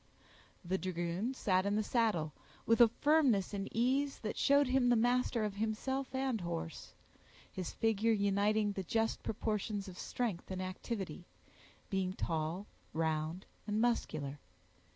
The 0.65 0.79
dragoon 0.79 1.35
sat 1.35 1.63
in 1.63 1.75
the 1.75 1.83
saddle, 1.83 2.33
with 2.65 2.81
a 2.81 2.87
firmness 2.87 3.53
and 3.53 3.69
ease 3.71 4.17
that 4.21 4.35
showed 4.35 4.65
him 4.65 4.89
master 4.99 5.45
of 5.45 5.53
himself 5.57 6.15
and 6.15 6.41
horse,—his 6.41 7.73
figure 7.73 8.11
uniting 8.11 8.71
the 8.71 8.81
just 8.83 9.21
proportions 9.21 9.87
of 9.87 9.99
strength 9.99 10.49
and 10.49 10.59
activity, 10.59 11.27
being 11.91 12.13
tall, 12.13 12.65
round, 12.93 13.45
and 13.67 13.79
muscular. 13.79 14.39